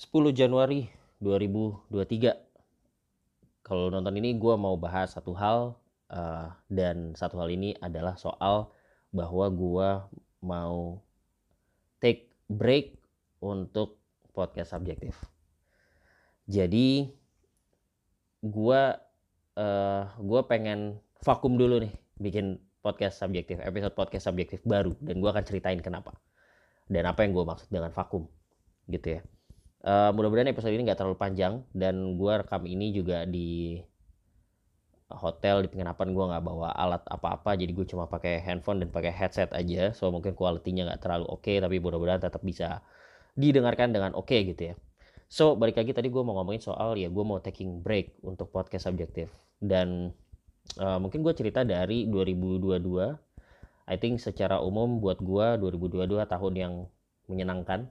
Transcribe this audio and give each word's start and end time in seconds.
10 0.00 0.32
Januari 0.32 0.88
2023 1.20 2.32
kalau 3.60 3.92
nonton 3.92 4.16
ini 4.16 4.32
gue 4.32 4.54
mau 4.56 4.72
bahas 4.80 5.12
satu 5.12 5.36
hal 5.36 5.76
uh, 6.08 6.48
dan 6.72 7.12
satu 7.12 7.36
hal 7.36 7.52
ini 7.52 7.76
adalah 7.84 8.16
soal 8.16 8.72
bahwa 9.12 9.52
gue 9.52 9.90
mau 10.40 11.04
take 12.00 12.32
break 12.48 12.96
untuk 13.44 14.00
podcast 14.32 14.72
subjektif. 14.72 15.20
Jadi 16.48 17.12
gue 18.40 18.82
uh, 19.60 20.02
gue 20.16 20.40
pengen 20.48 20.96
vakum 21.20 21.60
dulu 21.60 21.84
nih 21.84 21.92
bikin 22.16 22.56
podcast 22.80 23.20
subjektif 23.20 23.60
episode 23.60 23.92
podcast 23.92 24.32
subjektif 24.32 24.64
baru 24.64 24.96
dan 25.04 25.20
gue 25.20 25.28
akan 25.28 25.44
ceritain 25.44 25.84
kenapa 25.84 26.16
dan 26.88 27.04
apa 27.04 27.20
yang 27.20 27.36
gue 27.36 27.44
maksud 27.44 27.68
dengan 27.68 27.92
vakum 27.92 28.24
gitu 28.88 29.20
ya 29.20 29.22
uh, 29.84 30.10
mudah-mudahan 30.14 30.50
episode 30.52 30.74
ini 30.74 30.88
nggak 30.88 30.98
terlalu 30.98 31.18
panjang 31.20 31.64
dan 31.76 32.16
gue 32.16 32.32
rekam 32.32 32.64
ini 32.64 32.92
juga 32.92 33.24
di 33.28 33.80
hotel 35.10 35.66
di 35.66 35.68
penginapan 35.68 36.14
gue 36.14 36.24
nggak 36.30 36.44
bawa 36.46 36.70
alat 36.70 37.02
apa-apa 37.10 37.58
jadi 37.58 37.74
gue 37.74 37.86
cuma 37.90 38.06
pakai 38.06 38.38
handphone 38.38 38.78
dan 38.78 38.94
pakai 38.94 39.10
headset 39.10 39.50
aja 39.50 39.90
so 39.90 40.06
mungkin 40.14 40.38
kualitinya 40.38 40.94
nggak 40.94 41.02
terlalu 41.02 41.26
oke 41.26 41.42
okay, 41.42 41.58
tapi 41.58 41.82
mudah-mudahan 41.82 42.22
tetap 42.22 42.40
bisa 42.46 42.78
didengarkan 43.34 43.94
dengan 43.94 44.14
oke 44.14 44.30
okay, 44.30 44.46
gitu 44.46 44.72
ya. 44.72 44.74
So 45.30 45.54
balik 45.54 45.78
lagi 45.78 45.94
tadi 45.94 46.10
gue 46.10 46.22
mau 46.26 46.34
ngomongin 46.42 46.62
soal 46.62 46.98
ya 46.98 47.06
gue 47.06 47.24
mau 47.24 47.38
taking 47.38 47.82
break 47.82 48.18
untuk 48.26 48.50
podcast 48.50 48.90
subjektif. 48.90 49.30
Dan 49.62 50.10
uh, 50.78 50.98
mungkin 50.98 51.22
gue 51.22 51.34
cerita 51.34 51.62
dari 51.62 52.10
2022 52.10 52.82
I 53.90 53.96
think 53.98 54.22
secara 54.22 54.62
umum 54.62 55.02
buat 55.02 55.18
gue 55.22 55.46
2022 55.62 56.06
tahun 56.26 56.54
yang 56.54 56.72
menyenangkan. 57.30 57.90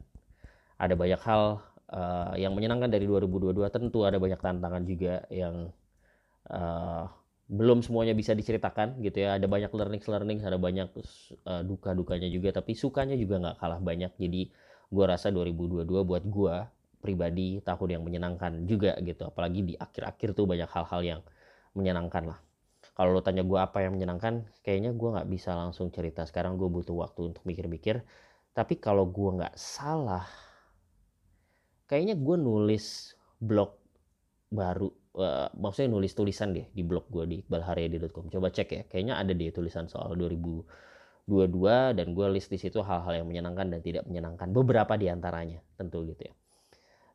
Ada 0.79 0.95
banyak 0.95 1.19
hal 1.19 1.59
uh, 1.93 2.33
yang 2.37 2.53
menyenangkan 2.53 2.89
dari 2.89 3.05
2022 3.09 3.65
tentu 3.73 4.05
ada 4.05 4.17
banyak 4.21 4.39
tantangan 4.39 4.83
juga 4.85 5.25
yang 5.33 5.73
uh, 6.49 7.05
belum 7.49 7.81
semuanya 7.81 8.13
bisa 8.13 8.37
diceritakan 8.37 9.01
gitu 9.01 9.25
ya. 9.25 9.37
Ada 9.41 9.49
banyak 9.49 9.73
learning 9.73 10.03
learning 10.05 10.39
ada 10.45 10.57
banyak 10.61 10.89
uh, 11.49 11.61
duka 11.65 11.97
dukanya 11.97 12.29
juga 12.29 12.61
tapi 12.61 12.77
sukanya 12.77 13.17
juga 13.17 13.41
nggak 13.41 13.57
kalah 13.57 13.81
banyak. 13.81 14.13
Jadi 14.21 14.53
gue 14.89 15.05
rasa 15.05 15.33
2022 15.33 15.85
buat 15.85 16.23
gue 16.25 16.55
pribadi 16.99 17.63
tahun 17.65 17.99
yang 17.99 18.03
menyenangkan 18.05 18.69
juga 18.69 18.93
gitu. 19.01 19.33
Apalagi 19.33 19.65
di 19.65 19.73
akhir-akhir 19.73 20.37
tuh 20.37 20.45
banyak 20.45 20.69
hal-hal 20.69 21.01
yang 21.01 21.21
menyenangkan 21.73 22.35
lah. 22.35 22.39
Kalau 22.93 23.15
lo 23.15 23.23
tanya 23.23 23.47
gue 23.47 23.55
apa 23.55 23.79
yang 23.79 23.95
menyenangkan 23.95 24.43
kayaknya 24.61 24.91
gue 24.93 25.09
nggak 25.09 25.29
bisa 25.31 25.55
langsung 25.55 25.89
cerita. 25.89 26.27
Sekarang 26.27 26.59
gue 26.59 26.69
butuh 26.69 26.93
waktu 26.93 27.33
untuk 27.33 27.41
mikir-mikir. 27.49 28.03
Tapi 28.53 28.77
kalau 28.77 29.07
gue 29.07 29.39
nggak 29.39 29.55
salah 29.55 30.48
kayaknya 31.89 32.13
gue 32.13 32.37
nulis 32.37 33.17
blog 33.41 33.73
baru 34.53 34.93
uh, 35.17 35.49
maksudnya 35.57 35.97
nulis 35.97 36.13
tulisan 36.13 36.53
deh 36.53 36.69
di 36.69 36.85
blog 36.85 37.09
gue 37.09 37.25
di 37.25 37.35
iqbalharyadi.com 37.41 38.29
coba 38.29 38.53
cek 38.53 38.69
ya 38.69 38.81
kayaknya 38.85 39.17
ada 39.17 39.33
deh 39.33 39.49
tulisan 39.49 39.89
soal 39.89 40.13
2022 40.13 41.25
dan 41.97 42.07
gue 42.13 42.27
list 42.29 42.53
di 42.53 42.61
situ 42.61 42.85
hal-hal 42.85 43.25
yang 43.25 43.27
menyenangkan 43.27 43.73
dan 43.73 43.81
tidak 43.81 44.05
menyenangkan. 44.05 44.53
Beberapa 44.53 44.93
di 45.01 45.09
antaranya 45.09 45.59
tentu 45.77 46.05
gitu 46.05 46.29
ya. 46.29 46.33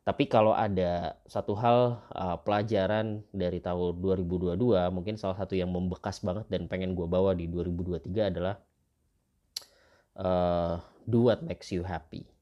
Tapi 0.05 0.29
kalau 0.29 0.53
ada 0.53 1.17
satu 1.25 1.57
hal 1.57 1.97
uh, 2.13 2.37
pelajaran 2.45 3.25
dari 3.33 3.57
tahun 3.57 3.97
2022 3.97 4.53
mungkin 4.93 5.17
salah 5.17 5.33
satu 5.33 5.57
yang 5.57 5.73
membekas 5.73 6.21
banget 6.21 6.45
dan 6.45 6.69
pengen 6.69 6.93
gue 6.93 7.09
bawa 7.09 7.33
di 7.33 7.49
2023 7.49 8.13
adalah 8.29 8.61
uh, 10.21 10.77
do 11.09 11.25
what 11.25 11.41
makes 11.41 11.73
you 11.73 11.81
happy 11.81 12.34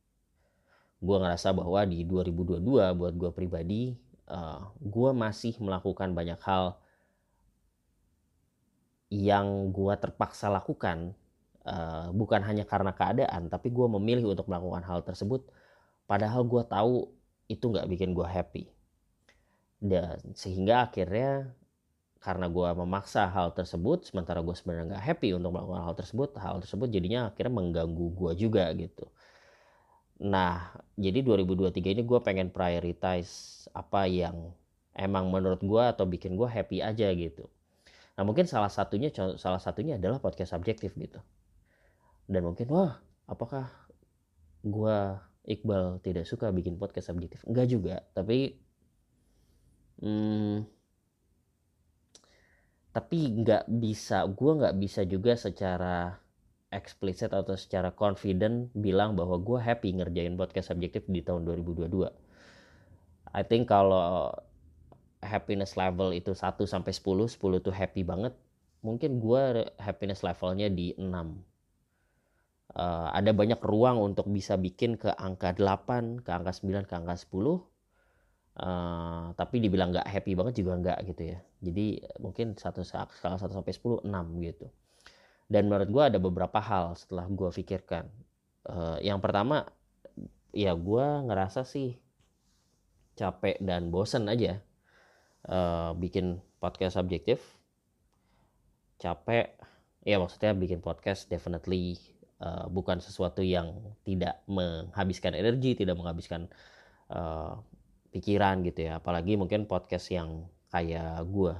gue 1.03 1.17
ngerasa 1.19 1.51
bahwa 1.51 1.83
di 1.83 2.07
2022 2.07 2.63
buat 2.95 3.13
gue 3.19 3.31
pribadi 3.35 3.81
uh, 4.31 4.39
eh, 4.39 4.59
gue 4.79 5.09
masih 5.11 5.59
melakukan 5.59 6.15
banyak 6.15 6.39
hal 6.39 6.79
yang 9.11 9.69
gue 9.75 9.93
terpaksa 9.99 10.47
lakukan. 10.49 11.13
Uh, 11.63 12.11
bukan 12.11 12.43
hanya 12.43 12.67
karena 12.67 12.91
keadaan 12.91 13.47
tapi 13.47 13.71
gue 13.71 13.87
memilih 13.87 14.35
untuk 14.35 14.51
melakukan 14.51 14.83
hal 14.83 14.99
tersebut 14.99 15.47
padahal 16.03 16.43
gue 16.43 16.59
tahu 16.67 17.07
itu 17.47 17.63
nggak 17.71 17.87
bikin 17.91 18.15
gue 18.15 18.27
happy. 18.27 18.63
Dan 19.83 20.19
sehingga 20.35 20.87
akhirnya 20.87 21.51
karena 22.23 22.47
gue 22.47 22.69
memaksa 22.79 23.27
hal 23.27 23.51
tersebut 23.51 24.07
sementara 24.07 24.39
gue 24.39 24.55
sebenarnya 24.55 24.95
nggak 24.95 25.03
happy 25.11 25.35
untuk 25.35 25.51
melakukan 25.51 25.83
hal 25.83 25.95
tersebut 25.99 26.29
hal 26.39 26.55
tersebut 26.63 26.87
jadinya 26.87 27.27
akhirnya 27.27 27.51
mengganggu 27.51 28.07
gue 28.15 28.31
juga 28.39 28.71
gitu 28.79 29.11
Nah, 30.21 30.77
jadi 30.93 31.25
2023 31.25 31.97
ini 31.97 32.03
gue 32.05 32.19
pengen 32.21 32.53
prioritize 32.53 33.65
apa 33.73 34.05
yang 34.05 34.53
emang 34.93 35.33
menurut 35.33 35.65
gue 35.65 35.83
atau 35.83 36.05
bikin 36.05 36.37
gue 36.37 36.45
happy 36.45 36.85
aja 36.85 37.09
gitu. 37.17 37.49
Nah, 38.13 38.21
mungkin 38.21 38.45
salah 38.45 38.69
satunya 38.69 39.09
salah 39.13 39.57
satunya 39.57 39.97
adalah 39.97 40.21
podcast 40.21 40.53
subjektif 40.53 40.93
gitu. 40.93 41.17
Dan 42.29 42.45
mungkin 42.45 42.69
wah, 42.69 43.01
apakah 43.25 43.73
gue 44.61 44.97
Iqbal 45.43 45.99
tidak 46.05 46.29
suka 46.29 46.53
bikin 46.53 46.77
podcast 46.77 47.09
subjektif? 47.09 47.41
Enggak 47.49 47.67
juga, 47.73 48.05
tapi 48.13 48.61
hmm, 49.99 50.63
tapi 52.93 53.19
nggak 53.41 53.65
bisa, 53.67 54.23
gue 54.29 54.51
nggak 54.61 54.75
bisa 54.77 55.01
juga 55.09 55.33
secara 55.33 56.22
eksplisit 56.73 57.31
atau 57.31 57.53
secara 57.53 57.93
confident 57.93 58.73
bilang 58.73 59.13
bahwa 59.13 59.37
gue 59.37 59.61
happy 59.61 60.01
ngerjain 60.01 60.33
podcast 60.33 60.73
subjektif 60.73 61.05
di 61.07 61.21
tahun 61.21 61.45
2022. 61.45 62.09
I 63.33 63.41
think 63.45 63.69
kalau 63.69 64.33
happiness 65.23 65.73
level 65.79 66.13
itu 66.13 66.35
1 66.35 66.59
sampai 66.65 66.93
10, 66.93 67.29
10 67.29 67.65
tuh 67.65 67.73
happy 67.73 68.01
banget. 68.05 68.33
Mungkin 68.83 69.23
gue 69.23 69.69
happiness 69.79 70.21
levelnya 70.21 70.67
di 70.67 70.93
6. 70.99 71.01
Uh, 71.03 71.25
eh, 72.77 73.07
ada 73.21 73.31
banyak 73.31 73.61
ruang 73.63 74.01
untuk 74.01 74.27
bisa 74.29 74.57
bikin 74.59 74.99
ke 74.99 75.13
angka 75.13 75.55
8, 75.55 76.25
ke 76.25 76.29
angka 76.29 76.51
9, 76.51 76.89
ke 76.89 76.93
angka 76.93 77.15
10. 77.15 77.33
Uh, 77.33 77.55
eh, 78.59 79.25
tapi 79.39 79.55
dibilang 79.63 79.89
nggak 79.95 80.05
happy 80.05 80.35
banget 80.37 80.53
juga 80.61 80.77
nggak 80.77 80.99
gitu 81.09 81.23
ya. 81.33 81.39
Jadi 81.63 81.85
mungkin 82.19 82.59
satu 82.59 82.83
skala 82.83 83.39
1 83.39 83.49
sampai 83.49 83.73
10 83.73 84.03
6 84.03 84.45
gitu 84.45 84.67
dan 85.53 85.69
menurut 85.69 85.89
gue 85.93 86.03
ada 86.09 86.17
beberapa 86.17 86.57
hal 86.57 86.97
setelah 86.97 87.29
gue 87.29 87.49
pikirkan. 87.53 88.09
Uh, 88.65 88.97
yang 89.05 89.21
pertama 89.21 89.69
ya 90.49 90.73
gue 90.73 91.05
ngerasa 91.29 91.61
sih 91.61 92.01
capek 93.13 93.61
dan 93.61 93.93
bosen 93.93 94.25
aja 94.25 94.57
uh, 95.45 95.93
bikin 95.93 96.41
podcast 96.57 96.97
subjektif 96.97 97.43
capek 98.97 99.51
ya 100.07 100.15
maksudnya 100.17 100.55
bikin 100.55 100.79
podcast 100.79 101.27
definitely 101.27 101.99
uh, 102.39 102.71
bukan 102.71 103.03
sesuatu 103.03 103.43
yang 103.43 103.75
tidak 104.07 104.39
menghabiskan 104.47 105.35
energi 105.35 105.75
tidak 105.75 105.99
menghabiskan 105.99 106.47
uh, 107.11 107.59
pikiran 108.13 108.61
gitu 108.61 108.87
ya. 108.87 109.01
Apalagi 109.01 109.33
mungkin 109.35 109.65
podcast 109.65 110.13
yang 110.13 110.45
kayak 110.69 111.25
gue 111.25 111.53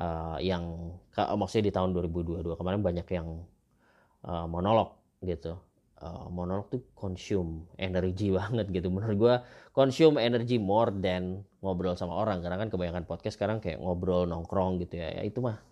uh, 0.00 0.38
yang 0.40 0.96
maksudnya 1.36 1.68
di 1.68 1.74
tahun 1.74 1.92
2022 1.92 2.46
kemarin 2.56 2.80
banyak 2.80 3.08
yang 3.12 3.28
uh, 4.24 4.46
monolog 4.48 4.96
gitu. 5.20 5.58
Uh, 6.02 6.26
monolog 6.34 6.66
tuh 6.66 6.82
consume 6.98 7.70
energi 7.78 8.32
banget 8.38 8.70
gitu. 8.72 8.88
Menurut 8.90 9.16
gue 9.18 9.34
consume 9.70 10.18
energi 10.18 10.58
more 10.58 10.90
than 10.90 11.44
ngobrol 11.62 11.94
sama 11.94 12.16
orang. 12.18 12.42
Karena 12.42 12.58
kan 12.58 12.68
kebanyakan 12.72 13.04
podcast 13.06 13.38
sekarang 13.38 13.62
kayak 13.62 13.78
ngobrol 13.78 14.26
nongkrong 14.26 14.82
gitu 14.82 14.98
ya, 14.98 15.14
ya 15.14 15.22
itu 15.22 15.38
mah 15.38 15.62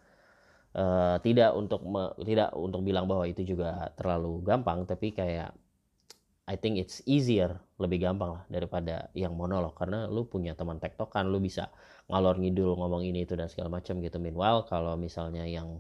uh, 0.78 1.16
tidak 1.24 1.50
untuk 1.58 1.82
me, 1.82 2.14
tidak 2.22 2.54
untuk 2.54 2.80
bilang 2.86 3.10
bahwa 3.10 3.26
itu 3.26 3.42
juga 3.42 3.90
terlalu 3.98 4.42
gampang. 4.46 4.86
Tapi 4.86 5.10
kayak 5.10 5.50
I 6.50 6.58
think 6.58 6.82
it's 6.82 6.98
easier 7.06 7.62
lebih 7.78 8.02
gampang 8.02 8.34
lah 8.34 8.42
daripada 8.50 9.06
yang 9.14 9.38
monolog. 9.38 9.78
Karena 9.78 10.10
lu 10.10 10.26
punya 10.26 10.58
teman 10.58 10.82
tektokan 10.82 11.30
lu 11.30 11.38
bisa 11.38 11.70
ngalor 12.10 12.42
ngidul 12.42 12.74
ngomong 12.74 13.06
ini 13.06 13.22
itu 13.22 13.38
dan 13.38 13.46
segala 13.46 13.78
macam 13.78 14.02
gitu. 14.02 14.18
Meanwhile 14.18 14.66
kalau 14.66 14.98
misalnya 14.98 15.46
yang 15.46 15.78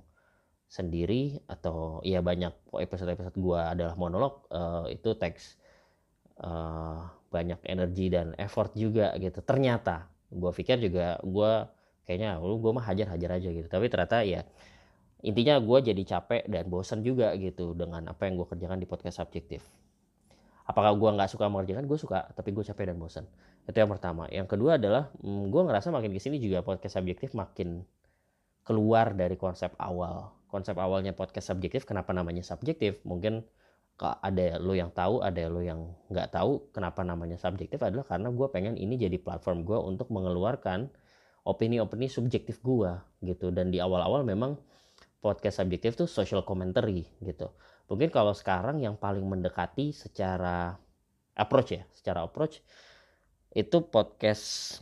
sendiri 0.70 1.42
atau 1.50 1.98
ya 2.06 2.22
banyak 2.22 2.54
episode-episode 2.70 3.34
gua 3.42 3.74
adalah 3.74 3.98
monolog 3.98 4.46
uh, 4.54 4.86
itu 4.86 5.18
teks 5.18 5.58
uh, 6.38 7.02
banyak 7.34 7.58
energi 7.66 8.06
dan 8.14 8.38
effort 8.38 8.70
juga 8.78 9.10
gitu. 9.18 9.42
Ternyata 9.42 10.06
gua 10.30 10.54
pikir 10.54 10.78
juga 10.78 11.18
gua 11.26 11.66
kayaknya 12.06 12.38
lu 12.38 12.62
gua 12.62 12.78
mah 12.78 12.86
hajar-hajar 12.86 13.42
aja 13.42 13.50
gitu. 13.50 13.66
Tapi 13.66 13.90
ternyata 13.90 14.22
ya 14.22 14.46
intinya 15.26 15.58
gua 15.58 15.82
jadi 15.82 16.02
capek 16.06 16.46
dan 16.46 16.70
bosan 16.70 17.02
juga 17.02 17.34
gitu 17.34 17.74
dengan 17.74 18.06
apa 18.06 18.30
yang 18.30 18.38
gua 18.38 18.46
kerjakan 18.46 18.78
di 18.78 18.86
podcast 18.86 19.18
subjektif 19.18 19.66
apakah 20.70 20.94
gue 20.94 21.10
nggak 21.18 21.30
suka 21.34 21.50
mengerjakan? 21.50 21.84
Gue 21.90 21.98
suka 21.98 22.30
tapi 22.30 22.54
gue 22.54 22.62
capek 22.62 22.94
dan 22.94 22.96
bosan 23.02 23.26
itu 23.66 23.78
yang 23.78 23.90
pertama. 23.90 24.30
Yang 24.30 24.48
kedua 24.56 24.78
adalah 24.78 25.10
hmm, 25.22 25.50
gue 25.50 25.62
ngerasa 25.66 25.90
makin 25.90 26.10
ke 26.14 26.20
sini 26.22 26.38
juga 26.38 26.62
podcast 26.62 26.98
subjektif 26.98 27.34
makin 27.34 27.82
keluar 28.62 29.14
dari 29.14 29.34
konsep 29.34 29.74
awal. 29.78 30.34
Konsep 30.50 30.74
awalnya 30.78 31.14
podcast 31.14 31.54
subjektif 31.54 31.86
kenapa 31.86 32.10
namanya 32.10 32.42
subjektif? 32.42 33.02
Mungkin 33.06 33.42
ada 34.00 34.56
lo 34.56 34.72
yang 34.72 34.88
tahu 34.96 35.20
ada 35.20 35.44
lo 35.52 35.60
yang 35.60 35.92
nggak 36.08 36.32
tahu 36.32 36.72
kenapa 36.72 37.04
namanya 37.04 37.36
subjektif 37.36 37.84
adalah 37.84 38.08
karena 38.08 38.32
gue 38.32 38.48
pengen 38.48 38.80
ini 38.80 38.96
jadi 38.96 39.20
platform 39.20 39.68
gue 39.68 39.76
untuk 39.76 40.08
mengeluarkan 40.08 40.88
opini-opini 41.44 42.08
subjektif 42.08 42.64
gue 42.64 42.90
gitu. 43.22 43.52
Dan 43.52 43.68
di 43.68 43.78
awal-awal 43.78 44.24
memang 44.24 44.56
podcast 45.20 45.60
subjektif 45.60 45.96
tuh 45.96 46.08
social 46.08 46.42
commentary 46.42 47.04
gitu. 47.20 47.52
Mungkin 47.86 48.08
kalau 48.08 48.32
sekarang 48.32 48.80
yang 48.80 48.96
paling 48.96 49.24
mendekati 49.24 49.92
secara 49.92 50.74
approach 51.36 51.76
ya 51.76 51.82
secara 51.94 52.24
approach 52.26 52.60
itu 53.52 53.82
podcast 53.86 54.78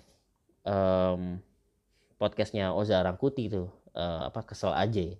um, 0.66 1.38
podcastnya 2.18 2.74
Oza 2.74 3.00
Rangkuti 3.00 3.48
tuh 3.48 3.70
uh, 3.94 4.28
apa 4.28 4.44
kesel 4.44 4.74
aja 4.74 5.14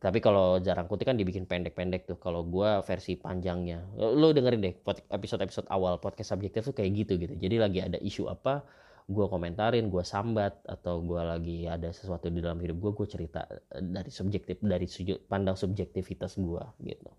tapi 0.00 0.16
kalau 0.24 0.56
jarang 0.64 0.88
kuti 0.88 1.04
kan 1.04 1.12
dibikin 1.12 1.44
pendek-pendek 1.44 2.08
tuh 2.08 2.16
kalau 2.16 2.40
gue 2.40 2.80
versi 2.88 3.20
panjangnya. 3.20 3.84
Lo 4.00 4.32
dengerin 4.32 4.64
deh 4.64 4.74
episode-episode 5.12 5.68
awal 5.68 6.00
podcast 6.00 6.32
subjektif 6.32 6.64
tuh 6.64 6.72
kayak 6.72 7.04
gitu 7.04 7.20
gitu. 7.20 7.36
Jadi 7.36 7.60
lagi 7.60 7.84
ada 7.84 8.00
isu 8.00 8.32
apa 8.32 8.64
gue 9.06 9.26
komentarin 9.26 9.88
gue 9.88 10.04
sambat 10.04 10.60
atau 10.66 11.00
gue 11.00 11.22
lagi 11.22 11.58
ada 11.64 11.88
sesuatu 11.94 12.28
di 12.28 12.42
dalam 12.42 12.58
hidup 12.60 12.76
gue 12.78 12.92
gue 12.96 13.08
cerita 13.08 13.46
eh, 13.48 13.82
dari 13.82 14.10
subjektif 14.12 14.60
dari 14.60 14.86
sudut 14.90 15.20
pandang 15.24 15.56
subjektivitas 15.56 16.36
gue 16.36 16.64
gitu. 16.84 17.10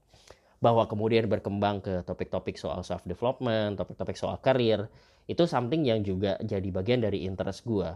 Bahwa 0.62 0.86
kemudian 0.86 1.26
berkembang 1.26 1.82
ke 1.82 2.06
topik-topik 2.06 2.60
soal 2.60 2.86
self 2.86 3.02
development 3.08 3.80
topik-topik 3.80 4.18
soal 4.20 4.38
karir 4.44 4.86
itu 5.26 5.48
something 5.48 5.86
yang 5.86 6.02
juga 6.04 6.38
jadi 6.42 6.68
bagian 6.70 7.02
dari 7.02 7.24
interest 7.26 7.64
gue 7.66 7.90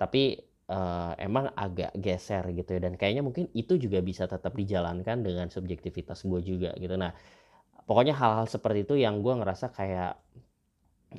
tapi 0.00 0.40
uh, 0.70 1.12
emang 1.18 1.50
agak 1.52 1.92
geser 1.98 2.46
gitu 2.54 2.78
ya 2.78 2.80
dan 2.88 2.94
kayaknya 2.94 3.20
mungkin 3.26 3.50
itu 3.52 3.76
juga 3.76 3.98
bisa 4.00 4.24
tetap 4.30 4.54
dijalankan 4.54 5.20
dengan 5.20 5.50
subjektivitas 5.50 6.24
gue 6.24 6.40
juga 6.40 6.70
gitu. 6.78 6.94
Nah 6.96 7.12
pokoknya 7.84 8.14
hal-hal 8.14 8.46
seperti 8.46 8.86
itu 8.86 8.94
yang 8.96 9.20
gue 9.20 9.34
ngerasa 9.34 9.74
kayak 9.74 10.14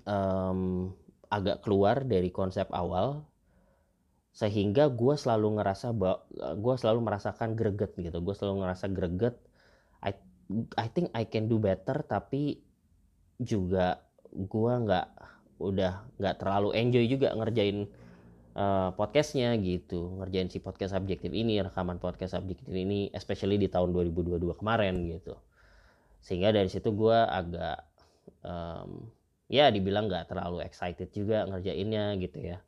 um, 0.07 0.91
agak 1.31 1.63
keluar 1.63 2.03
dari 2.03 2.27
konsep 2.29 2.67
awal 2.75 3.23
sehingga 4.31 4.87
gue 4.87 5.15
selalu 5.15 5.59
ngerasa 5.59 5.91
gue 6.55 6.75
selalu 6.79 6.99
merasakan 7.03 7.55
greget 7.55 7.91
gitu. 7.99 8.19
Gue 8.23 8.35
selalu 8.35 8.63
ngerasa 8.63 8.85
greget. 8.91 9.35
I 10.03 10.15
I 10.79 10.87
think 10.91 11.11
I 11.15 11.27
can 11.27 11.51
do 11.51 11.59
better 11.59 12.03
tapi 12.03 12.63
juga 13.39 13.99
gue 14.31 14.73
nggak 14.87 15.07
udah 15.59 15.93
nggak 16.19 16.35
terlalu 16.39 16.73
enjoy 16.75 17.05
juga 17.11 17.35
ngerjain 17.35 17.91
uh, 18.55 18.95
podcastnya 18.95 19.51
gitu. 19.59 20.15
Ngerjain 20.19 20.47
si 20.47 20.63
podcast 20.63 20.95
subjektif 20.95 21.31
ini 21.35 21.59
rekaman 21.59 21.99
podcast 21.99 22.39
subjektif 22.39 22.71
ini 22.71 23.11
especially 23.11 23.59
di 23.59 23.67
tahun 23.67 23.91
2022 23.91 24.39
kemarin 24.59 24.95
gitu. 25.11 25.35
Sehingga 26.23 26.55
dari 26.55 26.71
situ 26.71 26.87
gue 26.95 27.17
agak 27.19 27.83
um, 28.47 29.11
ya 29.51 29.67
dibilang 29.67 30.07
nggak 30.07 30.31
terlalu 30.31 30.63
excited 30.63 31.11
juga 31.11 31.43
ngerjainnya 31.45 32.15
gitu 32.23 32.39
ya. 32.39 32.63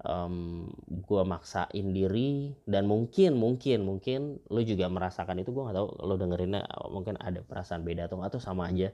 Um, 0.00 0.64
gue 0.88 1.22
maksain 1.28 1.92
diri 1.92 2.56
dan 2.64 2.88
mungkin 2.88 3.36
mungkin 3.36 3.84
mungkin 3.84 4.40
lo 4.48 4.60
juga 4.64 4.88
merasakan 4.88 5.44
itu 5.44 5.52
gue 5.52 5.60
nggak 5.60 5.76
tahu 5.76 5.88
lo 6.08 6.14
dengerinnya 6.16 6.64
mungkin 6.88 7.20
ada 7.20 7.44
perasaan 7.44 7.84
beda 7.84 8.08
atau 8.08 8.20
tuh 8.28 8.40
sama 8.40 8.68
aja. 8.68 8.92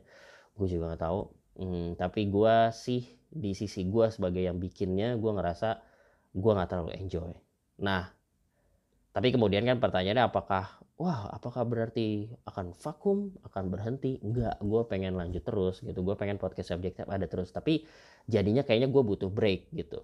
Gue 0.55 0.67
juga 0.70 0.94
nggak 0.94 1.02
tahu. 1.02 1.20
Hmm, 1.56 1.88
tapi 1.99 2.31
gue 2.31 2.56
sih 2.75 3.02
di 3.26 3.52
sisi 3.58 3.87
gue 3.87 4.06
sebagai 4.11 4.43
yang 4.43 4.62
bikinnya 4.62 5.19
gue 5.19 5.31
ngerasa 5.34 5.82
gue 6.37 6.52
nggak 6.52 6.69
terlalu 6.70 6.93
enjoy. 7.00 7.32
Nah, 7.82 8.08
tapi 9.17 9.32
kemudian 9.32 9.64
kan 9.64 9.81
pertanyaannya 9.81 10.28
apakah, 10.28 10.84
wah 10.96 11.28
apakah 11.32 11.69
berarti 11.69 12.32
akan 12.48 12.72
vakum, 12.76 13.32
akan 13.44 13.64
berhenti? 13.69 14.16
Enggak, 14.25 14.56
gue 14.60 14.82
pengen 14.88 15.16
lanjut 15.16 15.44
terus 15.44 15.84
gitu. 15.84 16.00
Gue 16.00 16.16
pengen 16.16 16.40
podcast 16.40 16.72
subjektif 16.72 17.04
ada 17.04 17.28
terus. 17.28 17.52
Tapi 17.52 17.84
jadinya 18.25 18.64
kayaknya 18.64 18.88
gue 18.88 19.02
butuh 19.04 19.28
break 19.28 19.72
gitu. 19.76 20.00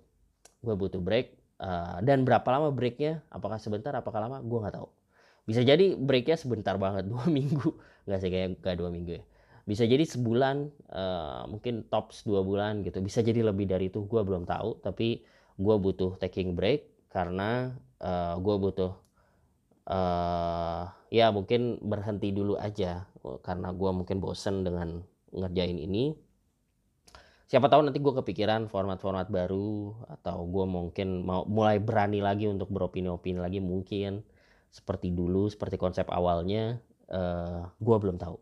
Gue 0.61 0.75
butuh 0.77 1.01
break. 1.01 1.41
Uh, 1.63 2.03
dan 2.03 2.27
berapa 2.29 2.45
lama 2.45 2.75
breaknya? 2.75 3.25
Apakah 3.33 3.57
sebentar, 3.57 3.95
apakah 3.97 4.29
lama? 4.29 4.39
Gue 4.45 4.59
nggak 4.61 4.77
tahu. 4.77 4.89
Bisa 5.49 5.65
jadi 5.65 5.97
breaknya 5.97 6.37
sebentar 6.37 6.77
banget, 6.77 7.09
dua 7.13 7.25
minggu. 7.27 7.73
Nggak 8.05 8.19
sih 8.21 8.31
kayak 8.31 8.49
gak 8.61 8.77
dua 8.77 8.91
minggu 8.93 9.13
ya. 9.17 9.25
Bisa 9.63 9.87
jadi 9.87 10.03
sebulan, 10.03 10.57
uh, 10.91 11.47
mungkin 11.47 11.87
tops 11.87 12.27
dua 12.27 12.43
bulan 12.45 12.83
gitu. 12.85 12.99
Bisa 13.01 13.23
jadi 13.23 13.47
lebih 13.47 13.71
dari 13.71 13.89
itu, 13.89 14.05
gue 14.05 14.21
belum 14.21 14.45
tahu. 14.45 14.83
Tapi 14.83 15.23
gue 15.57 15.77
butuh 15.79 16.19
taking 16.19 16.53
break 16.59 17.09
karena 17.13 17.77
uh, 18.01 18.09
eh, 18.09 18.35
gue 18.41 18.57
butuh 18.57 18.93
uh, 19.89 20.85
ya 21.11 21.31
mungkin 21.35 21.81
berhenti 21.83 22.31
dulu 22.31 22.59
aja. 22.59 23.07
Karena 23.43 23.71
gue 23.71 23.91
mungkin 23.91 24.19
bosen 24.19 24.67
dengan 24.67 25.03
ngerjain 25.31 25.79
ini. 25.79 26.15
Siapa 27.47 27.69
tahu 27.69 27.85
nanti 27.85 28.01
gue 28.01 28.15
kepikiran 28.17 28.73
format-format 28.73 29.29
baru 29.29 29.93
atau 30.09 30.49
gue 30.49 30.65
mungkin 30.65 31.29
mau 31.29 31.45
mulai 31.45 31.77
berani 31.77 32.25
lagi 32.25 32.49
untuk 32.49 32.73
beropini-opini 32.73 33.39
lagi 33.39 33.61
mungkin. 33.61 34.25
Seperti 34.73 35.13
dulu 35.13 35.53
seperti 35.53 35.77
konsep 35.77 36.09
awalnya 36.09 36.81
uh, 37.13 37.17
eh, 37.17 37.63
gue 37.77 37.97
belum 38.01 38.17
tahu. 38.17 38.37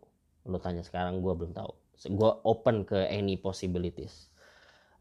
Lo 0.47 0.57
tanya 0.63 0.79
sekarang 0.81 1.19
gue 1.19 1.33
belum 1.35 1.51
tahu. 1.51 1.71
Gue 2.07 2.31
open 2.47 2.87
ke 2.87 3.03
any 3.11 3.35
possibilities. 3.35 4.31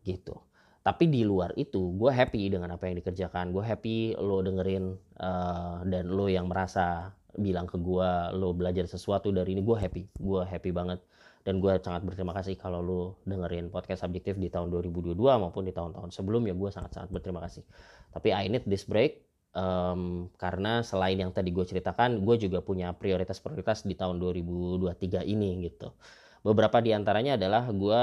Gitu 0.02 0.49
tapi 0.90 1.06
di 1.06 1.22
luar 1.22 1.54
itu 1.54 1.94
gue 1.94 2.10
happy 2.10 2.50
dengan 2.50 2.74
apa 2.74 2.90
yang 2.90 2.98
dikerjakan. 2.98 3.54
Gue 3.54 3.62
happy 3.62 4.18
lo 4.18 4.42
dengerin 4.42 4.90
uh, 5.22 5.86
dan 5.86 6.10
lo 6.10 6.26
yang 6.26 6.50
merasa 6.50 7.14
bilang 7.38 7.70
ke 7.70 7.78
gue 7.78 8.10
lo 8.34 8.50
belajar 8.50 8.90
sesuatu 8.90 9.30
dari 9.30 9.54
ini 9.54 9.62
gue 9.62 9.78
happy. 9.78 10.18
Gue 10.18 10.42
happy 10.42 10.74
banget. 10.74 10.98
Dan 11.46 11.62
gue 11.62 11.78
sangat 11.78 12.02
berterima 12.02 12.34
kasih 12.34 12.58
kalau 12.58 12.82
lo 12.82 13.22
dengerin 13.22 13.70
podcast 13.70 14.02
subjektif 14.02 14.34
di 14.34 14.50
tahun 14.50 14.66
2022 14.74 15.14
maupun 15.14 15.62
di 15.62 15.70
tahun-tahun 15.70 16.10
sebelumnya 16.10 16.58
gue 16.58 16.74
sangat-sangat 16.74 17.14
berterima 17.14 17.38
kasih. 17.46 17.62
Tapi 18.10 18.34
I 18.34 18.50
need 18.50 18.66
this 18.66 18.82
break 18.82 19.22
um, 19.54 20.26
karena 20.42 20.82
selain 20.82 21.22
yang 21.22 21.30
tadi 21.30 21.54
gue 21.54 21.62
ceritakan 21.70 22.26
gue 22.26 22.34
juga 22.34 22.66
punya 22.66 22.90
prioritas-prioritas 22.98 23.86
di 23.86 23.94
tahun 23.94 24.18
2023 24.18 25.22
ini 25.22 25.70
gitu. 25.70 25.94
Beberapa 26.42 26.82
di 26.82 26.90
antaranya 26.90 27.38
adalah 27.38 27.70
gue 27.70 28.02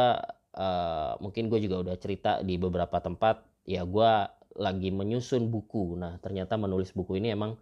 uh, 0.57 1.13
mungkin 1.21 1.47
gue 1.47 1.61
juga 1.63 1.85
udah 1.85 1.95
cerita 2.01 2.41
di 2.41 2.57
beberapa 2.57 2.97
tempat 2.97 3.45
ya 3.63 3.85
gue 3.85 4.11
lagi 4.57 4.89
menyusun 4.89 5.53
buku. 5.53 5.95
Nah 5.95 6.17
ternyata 6.17 6.57
menulis 6.57 6.91
buku 6.91 7.21
ini 7.21 7.31
emang 7.37 7.55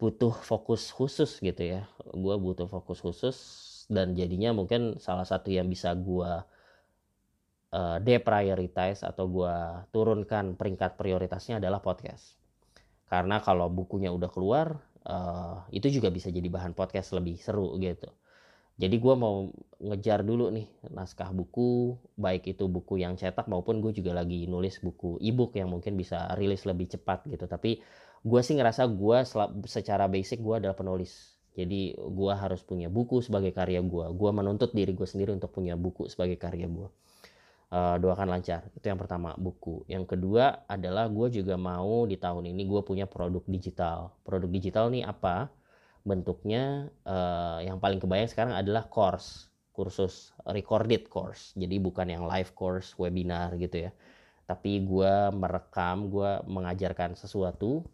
butuh 0.00 0.36
fokus 0.44 0.92
khusus 0.92 1.40
gitu 1.40 1.62
ya. 1.64 1.88
Gue 2.12 2.36
butuh 2.36 2.68
fokus 2.68 3.00
khusus 3.00 3.36
dan 3.88 4.12
jadinya 4.12 4.52
mungkin 4.52 5.00
salah 5.00 5.24
satu 5.24 5.48
yang 5.48 5.66
bisa 5.72 5.96
gue 5.96 6.32
uh, 7.72 7.98
deprioritize 8.04 9.00
atau 9.02 9.24
gue 9.32 9.56
turunkan 9.90 10.54
peringkat 10.60 11.00
prioritasnya 11.00 11.58
adalah 11.58 11.80
podcast. 11.80 12.36
Karena 13.06 13.40
kalau 13.40 13.70
bukunya 13.72 14.10
udah 14.12 14.28
keluar 14.28 14.76
uh, 15.06 15.64
itu 15.72 15.88
juga 15.88 16.12
bisa 16.12 16.28
jadi 16.28 16.50
bahan 16.50 16.74
podcast 16.76 17.14
lebih 17.16 17.38
seru 17.40 17.78
gitu 17.80 18.10
jadi 18.76 18.96
gue 19.00 19.14
mau 19.16 19.48
ngejar 19.80 20.20
dulu 20.20 20.52
nih 20.52 20.68
naskah 20.92 21.32
buku 21.32 21.96
baik 22.20 22.44
itu 22.44 22.68
buku 22.68 23.00
yang 23.00 23.16
cetak 23.16 23.48
maupun 23.48 23.80
gue 23.80 23.96
juga 23.96 24.12
lagi 24.12 24.44
nulis 24.44 24.84
buku 24.84 25.16
ebook 25.24 25.56
yang 25.56 25.72
mungkin 25.72 25.96
bisa 25.96 26.28
rilis 26.36 26.68
lebih 26.68 26.92
cepat 26.92 27.24
gitu. 27.24 27.48
Tapi 27.48 27.80
gue 28.20 28.40
sih 28.44 28.52
ngerasa 28.52 28.84
gue 28.92 29.18
secara 29.64 30.04
basic 30.12 30.44
gue 30.44 30.60
adalah 30.60 30.76
penulis. 30.76 31.40
Jadi 31.56 31.96
gue 31.96 32.32
harus 32.36 32.60
punya 32.60 32.92
buku 32.92 33.24
sebagai 33.24 33.48
karya 33.56 33.80
gue 33.80 34.12
gue 34.12 34.30
menuntut 34.32 34.76
diri 34.76 34.92
gue 34.92 35.08
sendiri 35.08 35.32
untuk 35.32 35.56
punya 35.56 35.72
buku 35.72 36.12
sebagai 36.12 36.36
karya 36.36 36.68
gue 36.68 36.88
uh, 37.72 37.96
doakan 37.96 38.28
lancar. 38.28 38.68
Itu 38.76 38.92
yang 38.92 39.00
pertama 39.00 39.32
buku. 39.40 39.88
Yang 39.88 40.16
kedua 40.16 40.68
adalah 40.68 41.08
gue 41.08 41.32
juga 41.32 41.56
mau 41.56 42.04
di 42.04 42.20
tahun 42.20 42.52
ini 42.52 42.68
gue 42.68 42.80
punya 42.84 43.08
produk 43.08 43.40
digital. 43.48 44.12
Produk 44.20 44.52
digital 44.52 44.92
nih 44.92 45.08
apa 45.08 45.48
bentuknya 46.06 46.86
uh, 47.02 47.58
yang 47.58 47.82
paling 47.82 47.98
kebayang 47.98 48.30
sekarang 48.30 48.54
adalah 48.54 48.86
course 48.86 49.50
kursus 49.74 50.32
recorded 50.48 51.10
course. 51.12 51.52
Jadi 51.52 51.76
bukan 51.76 52.08
yang 52.08 52.24
live 52.24 52.56
course 52.56 52.96
webinar 52.96 53.52
gitu 53.60 53.90
ya. 53.90 53.92
Tapi 54.46 54.86
gue 54.86 55.14
merekam 55.34 56.08
gue 56.08 56.40
mengajarkan 56.46 57.18
sesuatu 57.18 57.84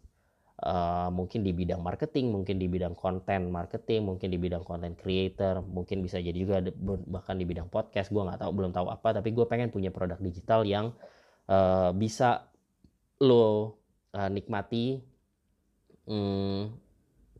uh, 0.63 1.09
mungkin 1.09 1.41
di 1.43 1.51
bidang 1.51 1.81
marketing 1.81 2.31
mungkin 2.31 2.61
di 2.61 2.69
bidang 2.71 2.95
konten 2.95 3.51
marketing 3.51 4.07
mungkin 4.07 4.29
di 4.31 4.39
bidang 4.39 4.63
konten 4.63 4.93
creator 4.95 5.59
mungkin 5.65 6.05
bisa 6.05 6.21
jadi 6.21 6.37
juga 6.37 6.63
bahkan 7.09 7.35
di 7.35 7.43
bidang 7.43 7.67
podcast. 7.67 8.13
Gue 8.13 8.23
nggak 8.23 8.45
tahu 8.45 8.51
belum 8.53 8.71
tahu 8.71 8.87
apa 8.87 9.19
tapi 9.19 9.35
gue 9.35 9.43
pengen 9.49 9.73
punya 9.73 9.89
produk 9.89 10.21
digital 10.21 10.63
yang 10.63 10.95
uh, 11.49 11.91
bisa 11.91 12.47
lo 13.19 13.75
uh, 14.13 14.29
nikmati 14.29 15.01
hmm, 16.07 16.61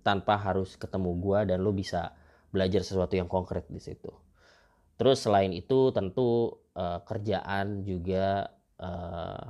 tanpa 0.03 0.36
harus 0.38 0.75
ketemu 0.75 1.12
gua 1.17 1.48
dan 1.48 1.63
lo 1.63 1.72
bisa 1.72 2.13
belajar 2.53 2.83
sesuatu 2.86 3.17
yang 3.17 3.31
konkret 3.31 3.65
di 3.72 3.81
situ. 3.81 4.12
Terus 5.00 5.25
selain 5.25 5.50
itu 5.55 5.89
tentu 5.89 6.53
uh, 6.77 7.01
kerjaan 7.01 7.81
juga 7.81 8.45
uh, 8.77 9.41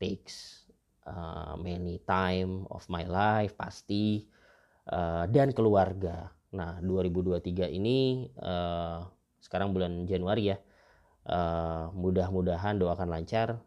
takes 0.00 0.66
uh, 1.06 1.54
many 1.60 2.02
time 2.02 2.66
of 2.72 2.82
my 2.90 3.06
life 3.06 3.54
pasti 3.54 4.26
uh, 4.90 5.30
dan 5.30 5.54
keluarga 5.54 6.34
Nah 6.54 6.80
2023 6.80 7.76
ini 7.76 8.24
uh, 8.40 9.04
sekarang 9.44 9.76
bulan 9.76 10.08
Januari 10.08 10.54
ya. 10.54 10.58
Uh, 11.28 11.92
mudah-mudahan 11.92 12.80
doakan 12.80 13.08
lancar. 13.12 13.60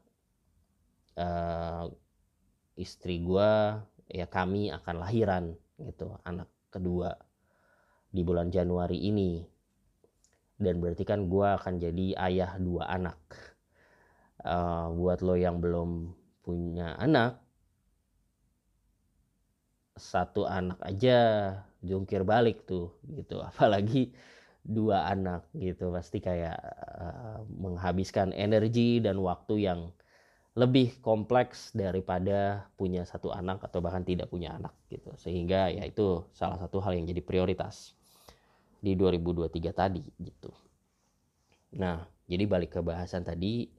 Uh, 1.13 1.93
istri 2.74 3.21
gue 3.21 3.51
ya 4.10 4.25
kami 4.25 4.74
akan 4.74 4.95
lahiran 4.98 5.43
gitu 5.88 6.13
anak 6.25 6.50
kedua 6.69 7.13
di 8.11 8.21
bulan 8.21 8.51
Januari 8.51 9.00
ini. 9.07 9.41
Dan 10.61 10.77
berarti 10.77 11.01
kan 11.01 11.25
gue 11.25 11.47
akan 11.57 11.73
jadi 11.81 12.05
ayah 12.21 12.51
dua 12.61 12.85
anak. 12.85 13.17
Uh, 14.41 14.89
buat 14.97 15.21
lo 15.21 15.38
yang 15.38 15.61
belum 15.61 16.17
punya 16.41 16.97
anak 16.97 17.38
satu 20.01 20.50
anak 20.50 20.81
aja 20.81 21.17
jungkir 21.85 22.25
balik 22.25 22.65
tuh 22.65 22.97
gitu. 23.05 23.41
Apalagi 23.50 24.09
dua 24.61 25.09
anak 25.09 25.50
gitu 25.57 25.89
pasti 25.93 26.21
kayak 26.21 26.57
uh, 26.97 27.41
menghabiskan 27.50 28.33
energi 28.33 29.01
dan 29.01 29.17
waktu 29.21 29.65
yang 29.65 29.93
lebih 30.51 31.00
kompleks 31.00 31.72
daripada 31.72 32.67
punya 32.75 33.08
satu 33.08 33.31
anak 33.31 33.63
atau 33.63 33.79
bahkan 33.79 34.03
tidak 34.03 34.27
punya 34.27 34.51
anak 34.51 34.75
gitu. 34.91 35.15
Sehingga 35.15 35.72
ya 35.72 35.88
itu 35.88 36.27
salah 36.36 36.60
satu 36.60 36.84
hal 36.84 37.00
yang 37.00 37.08
jadi 37.08 37.24
prioritas 37.24 37.96
di 38.84 39.00
2023 39.00 39.72
tadi 39.72 40.03
gitu. 40.20 40.51
Nah 41.79 42.03
jadi 42.27 42.43
balik 42.48 42.75
ke 42.75 42.79
bahasan 42.84 43.24
tadi 43.24 43.72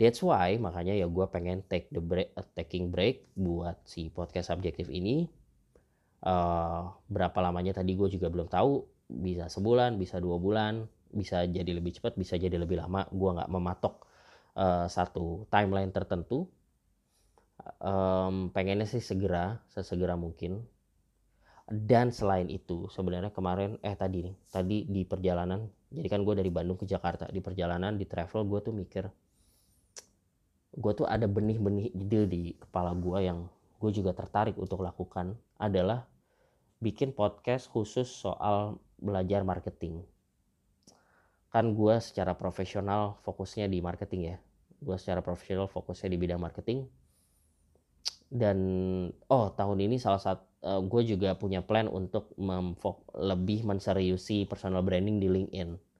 that's 0.00 0.24
why 0.24 0.56
makanya 0.56 0.96
ya 0.96 1.04
gue 1.04 1.26
pengen 1.28 1.60
take 1.68 1.92
the 1.92 2.00
break 2.00 2.32
uh, 2.40 2.46
taking 2.56 2.88
break 2.88 3.28
buat 3.36 3.76
si 3.84 4.08
podcast 4.08 4.48
subjektif 4.48 4.88
ini. 4.88 5.28
Uh, 6.24 6.88
berapa 7.12 7.36
lamanya 7.44 7.76
tadi 7.76 7.92
gue 7.92 8.08
juga 8.08 8.32
belum 8.32 8.48
tahu. 8.48 8.80
Bisa 9.12 9.52
sebulan 9.52 10.00
bisa 10.00 10.16
dua 10.24 10.40
bulan 10.40 10.88
bisa 11.14 11.44
jadi 11.46 11.68
lebih 11.76 12.00
cepat 12.00 12.16
bisa 12.16 12.40
jadi 12.40 12.56
lebih 12.56 12.80
lama. 12.80 13.04
Gue 13.12 13.36
nggak 13.36 13.52
mematok 13.52 14.13
uh, 14.58 14.86
satu 14.86 15.46
timeline 15.50 15.90
tertentu 15.94 16.50
um, 17.78 18.50
pengennya 18.50 18.88
sih 18.88 19.02
segera 19.02 19.62
sesegera 19.70 20.14
mungkin 20.18 20.62
dan 21.64 22.12
selain 22.12 22.52
itu 22.52 22.92
sebenarnya 22.92 23.32
kemarin 23.32 23.80
eh 23.80 23.96
tadi 23.96 24.28
nih 24.28 24.36
tadi 24.52 24.84
di 24.84 25.02
perjalanan 25.08 25.64
jadi 25.88 26.08
kan 26.12 26.20
gue 26.20 26.34
dari 26.36 26.50
Bandung 26.52 26.76
ke 26.76 26.84
Jakarta 26.84 27.30
di 27.30 27.40
perjalanan 27.40 27.96
di 27.96 28.04
travel 28.04 28.44
gue 28.44 28.60
tuh 28.60 28.74
mikir 28.76 29.04
gue 30.74 30.92
tuh 30.92 31.06
ada 31.06 31.24
benih-benih 31.24 31.94
ide 31.94 32.20
di 32.26 32.42
kepala 32.58 32.92
gue 32.98 33.18
yang 33.22 33.46
gue 33.78 33.90
juga 33.94 34.12
tertarik 34.12 34.58
untuk 34.58 34.82
lakukan 34.82 35.38
adalah 35.56 36.04
bikin 36.82 37.14
podcast 37.16 37.70
khusus 37.70 38.10
soal 38.10 38.76
belajar 39.00 39.40
marketing. 39.46 40.04
Kan 41.54 41.78
gue 41.78 41.94
secara 42.02 42.34
profesional 42.34 43.22
fokusnya 43.22 43.70
di 43.70 43.78
marketing 43.78 44.34
ya. 44.34 44.36
Gue 44.82 44.98
secara 44.98 45.22
profesional 45.22 45.70
fokusnya 45.70 46.10
di 46.10 46.18
bidang 46.18 46.42
marketing. 46.42 46.90
Dan 48.26 48.58
oh 49.30 49.54
tahun 49.54 49.78
ini 49.86 50.02
salah 50.02 50.18
satu 50.18 50.42
uh, 50.66 50.74
eh, 50.74 50.80
gue 50.82 51.02
juga 51.14 51.38
punya 51.38 51.62
plan 51.62 51.86
untuk 51.86 52.34
lebih 53.14 53.62
menseriusi 53.62 54.50
personal 54.50 54.82
branding 54.82 55.22
di 55.22 55.30
LinkedIn 55.30 55.94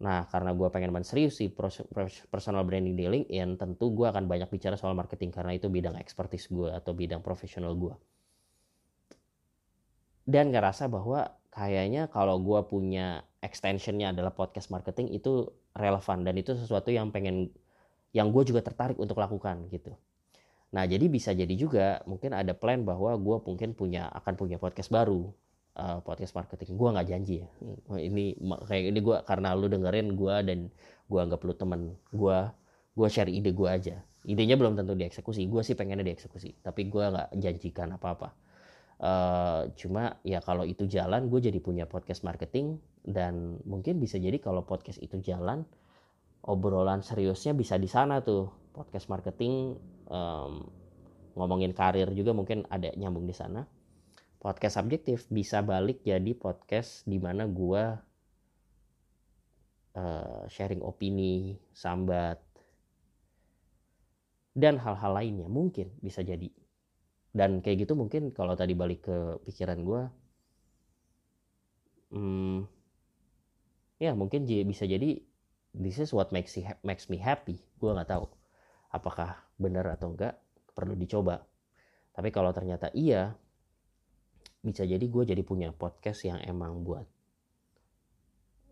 Nah, 0.00 0.24
karena 0.32 0.56
gue 0.56 0.68
pengen 0.72 0.96
serius 1.04 1.36
sih 1.36 1.52
personal 2.32 2.64
branding 2.64 2.96
di 2.96 3.04
LinkedIn, 3.04 3.60
tentu 3.60 3.92
gue 3.92 4.08
akan 4.08 4.24
banyak 4.24 4.48
bicara 4.48 4.80
soal 4.80 4.96
marketing 4.96 5.28
karena 5.28 5.52
itu 5.52 5.68
bidang 5.68 6.00
expertise 6.00 6.48
gue 6.48 6.72
atau 6.72 6.96
bidang 6.96 7.20
profesional 7.20 7.76
gue. 7.76 7.92
Dan 10.24 10.56
ngerasa 10.56 10.88
bahwa 10.88 11.36
kayaknya 11.52 12.08
kalau 12.08 12.40
gue 12.40 12.60
punya 12.64 13.28
extensionnya 13.40 14.12
adalah 14.12 14.32
podcast 14.32 14.68
marketing 14.68 15.16
itu 15.16 15.48
relevan. 15.72 16.24
Dan 16.24 16.36
itu 16.40 16.52
sesuatu 16.56 16.92
yang 16.92 17.08
pengen 17.12 17.52
yang 18.12 18.30
gue 18.30 18.42
juga 18.44 18.60
tertarik 18.60 19.00
untuk 19.00 19.16
lakukan 19.16 19.68
gitu. 19.72 19.96
Nah 20.70 20.86
jadi 20.86 21.06
bisa 21.10 21.34
jadi 21.34 21.50
juga 21.56 22.04
mungkin 22.06 22.36
ada 22.36 22.54
plan 22.54 22.86
bahwa 22.86 23.16
gue 23.18 23.36
mungkin 23.42 23.74
punya 23.74 24.06
akan 24.12 24.34
punya 24.38 24.56
podcast 24.60 24.92
baru. 24.92 25.32
Uh, 25.70 26.02
podcast 26.02 26.34
marketing. 26.34 26.76
Gue 26.76 26.88
nggak 26.92 27.08
janji 27.08 27.34
ya. 27.40 27.48
Ini 27.96 28.36
kayak 28.66 28.84
ini 28.90 29.00
gue 29.00 29.16
karena 29.24 29.54
lu 29.56 29.70
dengerin 29.70 30.18
gue 30.18 30.34
dan 30.44 30.58
gue 31.08 31.20
anggap 31.20 31.40
lu 31.46 31.54
temen 31.56 31.94
gue 32.10 32.38
gue 32.98 33.08
share 33.08 33.30
ide 33.30 33.54
gue 33.54 33.68
aja. 33.70 33.96
Idenya 34.26 34.60
belum 34.60 34.76
tentu 34.76 34.92
dieksekusi. 34.92 35.46
Gue 35.48 35.62
sih 35.64 35.78
pengennya 35.78 36.04
dieksekusi 36.04 36.60
tapi 36.60 36.90
gue 36.90 37.04
nggak 37.06 37.28
janjikan 37.38 37.96
apa 37.96 38.08
apa 38.12 38.28
uh, 39.00 39.62
cuma 39.74 40.20
ya 40.22 40.38
kalau 40.44 40.68
itu 40.68 40.84
jalan 40.86 41.26
gue 41.26 41.40
jadi 41.40 41.58
punya 41.58 41.84
podcast 41.88 42.22
marketing 42.22 42.78
dan 43.04 43.58
mungkin 43.64 43.96
bisa 43.98 44.20
jadi 44.20 44.36
kalau 44.40 44.64
podcast 44.64 45.00
itu 45.00 45.20
jalan 45.24 45.64
obrolan 46.44 47.00
seriusnya 47.00 47.56
bisa 47.56 47.80
di 47.80 47.88
sana 47.88 48.20
tuh 48.20 48.48
podcast 48.72 49.08
marketing 49.08 49.76
um, 50.08 50.64
ngomongin 51.36 51.72
karir 51.72 52.12
juga 52.12 52.36
mungkin 52.36 52.68
ada 52.68 52.92
nyambung 52.96 53.24
di 53.24 53.32
sana 53.36 53.64
podcast 54.40 54.80
subjektif 54.80 55.28
bisa 55.28 55.60
balik 55.60 56.00
jadi 56.00 56.32
podcast 56.32 57.04
di 57.04 57.20
mana 57.20 57.44
gue 57.44 58.10
uh, 59.96 60.42
sharing 60.48 60.82
opini, 60.84 61.60
sambat, 61.74 62.38
dan 64.54 64.78
hal-hal 64.78 65.12
lainnya 65.14 65.48
mungkin 65.48 65.90
bisa 66.00 66.24
jadi. 66.24 66.50
Dan 67.30 67.62
kayak 67.62 67.86
gitu 67.86 67.94
mungkin 67.94 68.34
kalau 68.34 68.58
tadi 68.58 68.74
balik 68.74 69.06
ke 69.06 69.18
pikiran 69.46 69.78
gue, 69.86 70.02
hmm, 72.10 72.58
ya 74.00 74.16
mungkin 74.16 74.48
bisa 74.48 74.88
jadi 74.88 75.20
this 75.76 76.00
is 76.00 76.10
what 76.10 76.32
makes, 76.32 76.56
makes 76.82 77.06
me 77.12 77.20
happy. 77.20 77.60
Gue 77.78 77.92
nggak 77.92 78.10
tahu 78.10 78.26
apakah 78.90 79.38
benar 79.60 79.86
atau 79.94 80.10
enggak 80.10 80.40
perlu 80.74 80.98
dicoba. 80.98 81.44
Tapi 82.10 82.34
kalau 82.34 82.50
ternyata 82.50 82.90
iya, 82.96 83.36
bisa 84.60 84.82
jadi 84.82 85.04
gue 85.04 85.22
jadi 85.28 85.42
punya 85.46 85.70
podcast 85.70 86.26
yang 86.26 86.42
emang 86.42 86.82
buat 86.82 87.06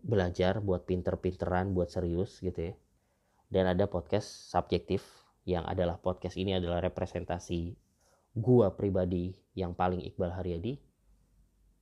belajar, 0.03 0.59
buat 0.59 0.83
pinter-pinteran, 0.83 1.71
buat 1.71 1.93
serius 1.93 2.43
gitu 2.43 2.73
ya. 2.73 2.75
Dan 3.49 3.65
ada 3.69 3.89
podcast 3.89 4.51
subjektif 4.51 5.01
yang 5.47 5.65
adalah 5.65 5.97
podcast 5.97 6.37
ini 6.37 6.53
adalah 6.53 6.83
representasi 6.83 7.73
gue 8.37 8.67
pribadi 8.77 9.33
yang 9.57 9.73
paling 9.73 10.03
Iqbal 10.05 10.35
Haryadi. 10.35 10.77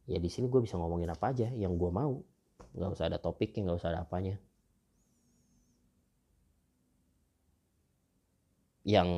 Ya 0.08 0.18
di 0.24 0.30
sini 0.32 0.48
gue 0.48 0.64
bisa 0.64 0.80
ngomongin 0.80 1.12
apa 1.12 1.36
aja 1.36 1.52
yang 1.52 1.76
gue 1.76 1.92
mau. 1.92 2.24
Gak 2.78 2.92
usah 2.94 3.06
ada 3.10 3.18
topiknya, 3.18 3.72
gak 3.72 3.80
usah 3.82 3.90
ada 3.94 4.02
apanya. 4.06 4.38
Yang 8.88 9.10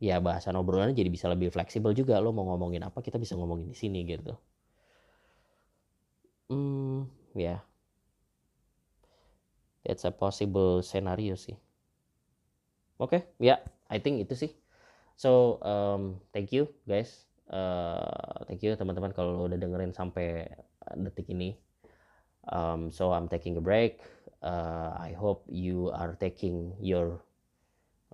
ya 0.00 0.16
bahasan 0.22 0.56
obrolannya 0.56 0.96
jadi 0.96 1.12
bisa 1.12 1.28
lebih 1.28 1.52
fleksibel 1.52 1.92
juga 1.92 2.16
lo 2.24 2.32
mau 2.32 2.48
ngomongin 2.48 2.80
apa 2.88 3.04
kita 3.04 3.20
bisa 3.20 3.36
ngomongin 3.36 3.68
di 3.68 3.76
sini 3.76 4.00
gitu. 4.08 4.32
Hmm 6.48 7.06
ya. 7.36 7.58
Yeah. 7.58 7.60
that's 9.84 10.04
a 10.04 10.12
possible 10.12 10.84
scenario 10.84 11.36
sih. 11.36 11.56
Oke 13.00 13.16
okay, 13.16 13.20
ya 13.40 13.56
yeah, 13.56 13.58
I 13.88 13.98
think 14.00 14.20
itu 14.20 14.36
sih. 14.36 14.52
So 15.16 15.60
um, 15.64 16.20
thank 16.32 16.52
you 16.52 16.68
guys. 16.84 17.28
Uh, 17.50 18.46
thank 18.46 18.62
you 18.62 18.76
teman-teman 18.78 19.10
kalau 19.10 19.50
udah 19.50 19.58
dengerin 19.58 19.90
sampai 19.90 20.46
detik 20.94 21.26
ini 21.32 21.58
um, 22.48 22.88
so 22.88 23.12
I'm 23.12 23.28
taking 23.28 23.56
a 23.56 23.64
break. 23.64 24.00
Uh, 24.40 24.96
I 24.96 25.12
hope 25.12 25.44
you 25.52 25.92
are 25.92 26.16
taking 26.16 26.72
your 26.80 27.20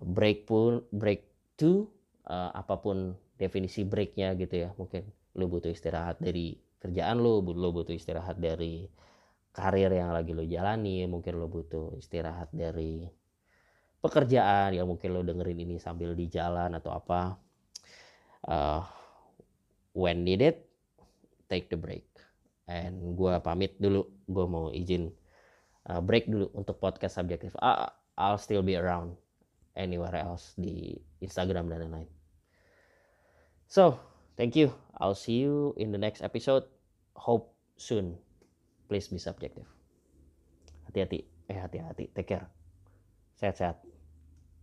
break 0.02 0.50
pun 0.50 0.83
break 0.90 1.30
to 1.62 1.87
uh, 2.26 2.50
apa 2.50 2.83
pun 2.83 3.14
definisi 3.38 3.87
breaknya 3.87 4.35
gitu 4.35 4.66
ya. 4.66 4.71
Mungkin 4.75 5.06
lo 5.38 5.47
butuh 5.47 5.71
istirahat 5.71 6.18
dari 6.18 6.59
kerjaan 6.83 7.23
lo 7.23 7.45
lo 7.45 7.71
butuh 7.71 7.95
istirahat 7.95 8.40
dari 8.42 8.88
karir 9.54 9.88
yang 9.88 10.12
lagi 10.12 10.37
lo 10.37 10.45
jalani 10.45 11.09
mungkin 11.09 11.40
lo 11.40 11.49
butuh 11.49 11.97
istirahat 11.97 12.52
dari 12.52 13.09
pekerjaan 14.04 14.76
ya 14.76 14.85
mungkin 14.85 15.16
lo 15.16 15.25
dengerin 15.25 15.64
ini 15.64 15.76
sambil 15.78 16.12
di 16.18 16.26
jalan 16.26 16.75
atau 16.75 16.90
apa. 16.90 17.38
Uh, 18.47 18.85
when 19.97 20.23
needed 20.23 20.54
take 21.50 21.66
the 21.66 21.75
break 21.75 22.06
and 22.67 23.15
gue 23.15 23.33
pamit 23.43 23.79
dulu 23.79 24.07
gue 24.27 24.47
mau 24.47 24.71
izin 24.75 25.11
uh, 25.87 26.03
break 26.03 26.27
dulu 26.27 26.51
untuk 26.55 26.83
podcast 26.83 27.19
subjektif 27.19 27.55
uh, 27.63 27.87
I'll 28.17 28.41
still 28.41 28.65
be 28.65 28.75
around 28.75 29.15
anywhere 29.77 30.17
else 30.17 30.57
di 30.57 30.97
Instagram 31.21 31.69
dan 31.69 31.87
lain-lain. 31.87 32.09
So, 33.69 34.01
thank 34.41 34.57
you. 34.57 34.73
I'll 34.97 35.15
see 35.15 35.45
you 35.45 35.77
in 35.77 35.93
the 35.93 36.01
next 36.01 36.25
episode. 36.25 36.65
Hope 37.15 37.53
soon. 37.77 38.17
Please 38.89 39.07
be 39.13 39.21
subjective. 39.21 39.69
Hati-hati. 40.89 41.29
Eh, 41.53 41.59
hati-hati. 41.61 42.09
Take 42.17 42.29
care. 42.33 42.47
Sehat-sehat. 43.37 43.96